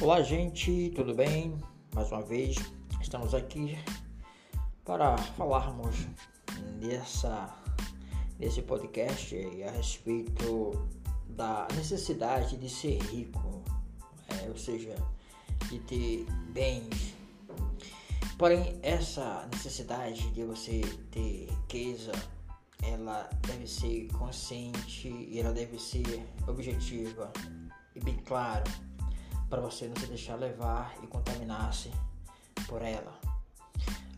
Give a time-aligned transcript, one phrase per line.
[0.00, 1.58] Olá, gente, tudo bem?
[1.92, 2.56] Mais uma vez
[3.00, 3.76] estamos aqui
[4.84, 6.06] para falarmos
[6.80, 7.52] nessa,
[8.38, 10.88] nesse podcast a respeito
[11.30, 13.60] da necessidade de ser rico,
[14.28, 14.94] é, ou seja,
[15.68, 17.14] de ter bens.
[18.38, 20.80] Porém, essa necessidade de você
[21.10, 22.12] ter riqueza,
[22.84, 27.32] ela deve ser consciente e ela deve ser objetiva
[27.96, 28.62] e bem claro
[29.48, 31.90] para você não se deixar levar e contaminar-se
[32.66, 33.18] por ela.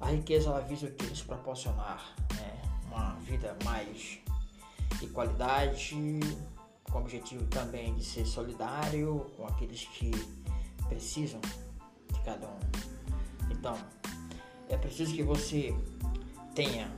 [0.00, 2.62] A riqueza ela visa o que nos proporcionar né?
[2.86, 4.18] uma vida mais
[4.98, 5.96] de qualidade,
[6.90, 10.10] com o objetivo também de ser solidário com aqueles que
[10.88, 11.40] precisam
[12.12, 12.58] de cada um.
[13.50, 13.76] Então,
[14.68, 15.74] é preciso que você
[16.54, 16.90] tenha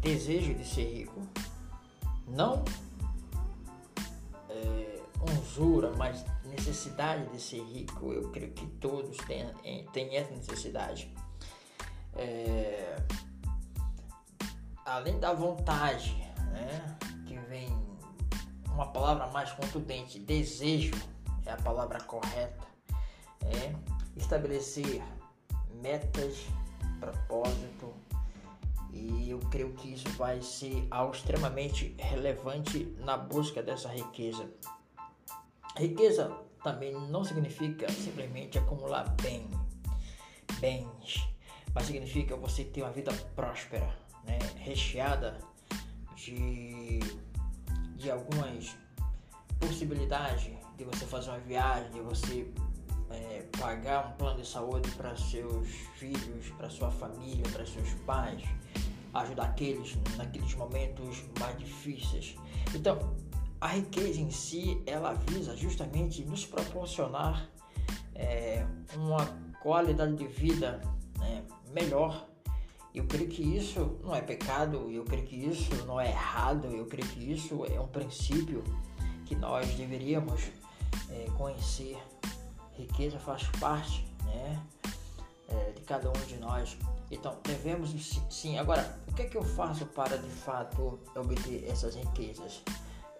[0.00, 1.20] desejo de ser rico,
[2.26, 2.64] não
[4.48, 5.02] é,
[5.38, 6.24] usura, mas
[6.60, 11.12] necessidade de ser rico, eu creio que todos têm, têm essa necessidade.
[12.14, 12.96] É,
[14.84, 16.14] além da vontade,
[16.52, 17.68] né, que vem
[18.66, 20.94] uma palavra mais contundente, desejo
[21.46, 22.66] é a palavra correta,
[23.42, 23.74] é
[24.16, 25.02] estabelecer
[25.80, 26.44] metas,
[26.98, 27.94] propósito,
[28.92, 34.50] e eu creio que isso vai ser algo extremamente relevante na busca dessa riqueza.
[35.76, 39.48] Riqueza também não significa simplesmente acumular bem,
[40.60, 41.26] bens,
[41.74, 43.94] mas significa você ter uma vida próspera,
[44.24, 44.38] né?
[44.58, 45.38] recheada
[46.16, 47.00] de,
[47.96, 48.76] de algumas
[49.58, 52.50] possibilidades de você fazer uma viagem, de você
[53.10, 58.42] é, pagar um plano de saúde para seus filhos, para sua família, para seus pais,
[59.14, 62.36] ajudar aqueles naqueles momentos mais difíceis.
[62.74, 62.98] Então,
[63.60, 67.48] a riqueza em si, ela visa justamente nos proporcionar
[68.14, 68.64] é,
[68.96, 69.24] uma
[69.62, 70.80] qualidade de vida
[71.18, 72.26] né, melhor.
[72.94, 76.86] Eu creio que isso não é pecado, eu creio que isso não é errado, eu
[76.86, 78.64] creio que isso é um princípio
[79.26, 80.42] que nós deveríamos
[81.10, 81.98] é, conhecer.
[82.72, 84.60] Riqueza faz parte né,
[85.48, 86.76] é, de cada um de nós.
[87.10, 87.90] Então devemos
[88.30, 88.58] sim.
[88.58, 92.62] Agora, o que é que eu faço para de fato obter essas riquezas?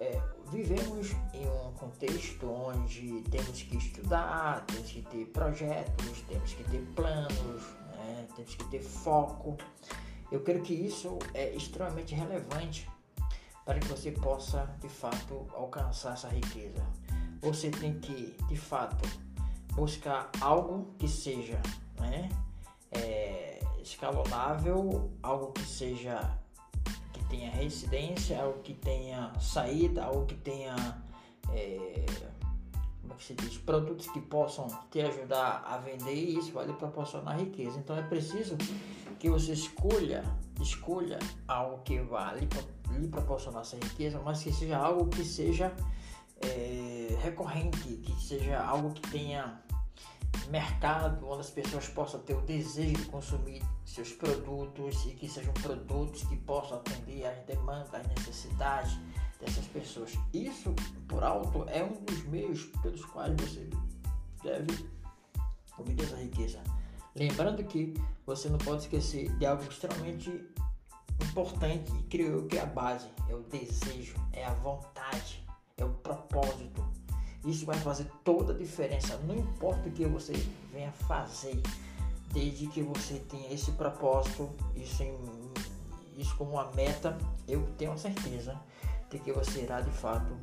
[0.01, 0.19] É,
[0.51, 6.81] vivemos em um contexto onde temos que estudar, temos que ter projetos, temos que ter
[6.97, 7.63] planos,
[7.93, 8.27] né?
[8.35, 9.59] temos que ter foco.
[10.33, 12.89] Eu creio que isso é extremamente relevante
[13.67, 16.83] para que você possa de fato alcançar essa riqueza.
[17.43, 19.07] Você tem que de fato
[19.75, 21.61] buscar algo que seja
[21.99, 22.31] né,
[22.91, 26.39] é, escalonável, algo que seja
[27.31, 30.75] tenha residência, algo que tenha saída, algo que tenha
[31.53, 32.05] é,
[33.01, 36.67] como é que se diz, produtos que possam te ajudar a vender e isso vai
[36.67, 37.79] lhe proporcionar riqueza.
[37.79, 38.57] Então é preciso
[39.19, 40.25] que você escolha,
[40.61, 42.49] escolha algo que vá lhe,
[42.99, 45.73] lhe proporcionar essa riqueza, mas que seja algo que seja
[46.41, 49.61] é, recorrente, que seja algo que tenha
[50.51, 55.53] mercado onde as pessoas possam ter o desejo de consumir seus produtos e que sejam
[55.55, 58.99] produtos que possam atender às demandas, às necessidades
[59.41, 60.13] dessas pessoas.
[60.33, 60.75] Isso,
[61.09, 63.69] por alto, é um dos meios pelos quais você
[64.43, 64.89] deve
[65.79, 66.61] obter essa riqueza.
[67.15, 67.95] Lembrando que
[68.27, 70.31] você não pode esquecer de algo extremamente
[71.23, 75.45] importante e creio que é a base, é o desejo, é a vontade,
[75.77, 76.85] é o propósito
[77.45, 79.17] isso vai fazer toda a diferença.
[79.19, 80.33] Não importa o que você
[80.73, 81.61] venha fazer,
[82.33, 85.17] desde que você tenha esse propósito, isso, em,
[86.17, 87.17] isso como uma meta,
[87.49, 88.61] eu tenho certeza
[89.11, 90.37] de que você irá de fato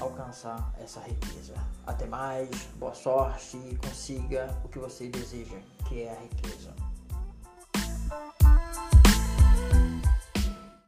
[0.00, 1.54] alcançar essa riqueza.
[1.86, 6.74] Até mais, boa sorte e consiga o que você deseja, que é a riqueza.